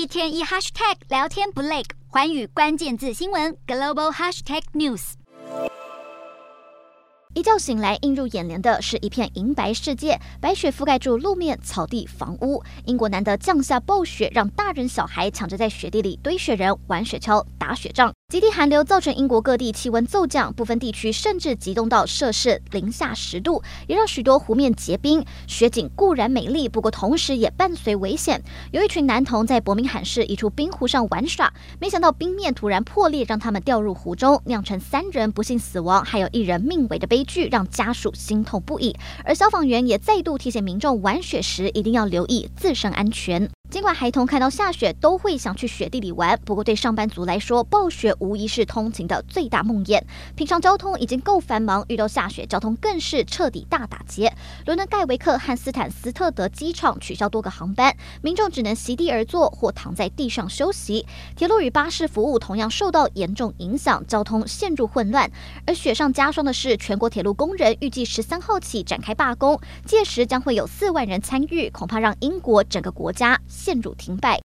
[0.00, 5.12] 一天一 hashtag 聊天不累，环宇关键字新闻 global hashtag news。
[7.34, 12.64] 一觉醒来，映入眼帘的是一片银白世界，白雪覆盖住路面、草地、房屋。
[12.86, 18.10] 英国难得降下暴雪，让大人小孩抢着在雪地里堆雪人、玩雪橇、打雪仗。
[18.30, 25.24] 极地寒流造成英国各地气温骤降，部分地区甚至急冻到摄氏零下十度，也让许多湖面结冰。
[25.48, 28.40] 雪景固然美丽，不过同时也伴随危险。
[28.70, 38.94] 有一群男童在伯明翰市一处冰湖上玩耍，没想到冰面突然破裂，让他们掉入湖中，酿成三人不幸死亡，还有一人命危的悲剧，让家属心痛不已。
[39.24, 43.50] 而消防员也再度提醒民众，玩雪时一定要留意自身安全。
[43.70, 50.02] 尽管孩童看到下雪都会想去雪地里玩，不过对上班族来说，暴雪无疑是通勤的最大梦魇。
[50.34, 54.28] 平常交通已经够繁忙，遇到下雪，交通更是彻底大打击。
[54.66, 61.06] 伦敦盖维克和斯坦斯特德机场取消多个航班，民众只能席地而坐或躺在地上休息。
[61.36, 65.30] 铁路与巴士服务同样受到严重影响，交通陷入混乱。
[65.64, 74.38] 而雪上加霜的是，全国铁路工人预计十三号起展开罢工，届时将会有四万人参与，恐怕让英国整个国家陷入停摆。